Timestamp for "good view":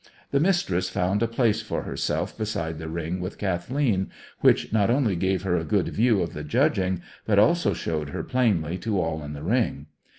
5.63-6.23